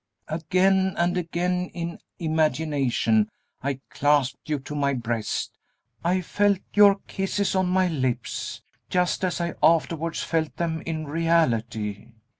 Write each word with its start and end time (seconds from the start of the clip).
Again 0.29 0.95
and 0.97 1.15
again 1.15 1.67
in 1.75 1.99
imagination 2.17 3.29
I 3.61 3.81
clasped 3.91 4.49
you 4.49 4.57
to 4.61 4.73
my 4.73 4.95
breast, 4.95 5.51
I 6.03 6.21
felt 6.21 6.57
your 6.73 6.95
kisses 7.05 7.53
on 7.53 7.67
my 7.69 7.87
lips, 7.87 8.63
just 8.89 9.23
as 9.23 9.39
I 9.39 9.53
afterwards 9.61 10.23
felt 10.23 10.57
them 10.57 10.81
in 10.87 11.05
reality." 11.05 12.07